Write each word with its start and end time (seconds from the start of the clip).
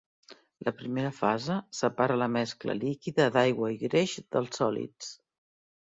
La 0.67 0.71
primera 0.79 1.11
fase 1.17 1.57
separa 1.81 2.17
la 2.21 2.29
mescla 2.37 2.77
líquida 2.79 3.29
d"aigua 3.37 3.73
i 3.77 3.81
greix 3.87 4.19
dels 4.37 4.63
sòlids. 4.63 5.15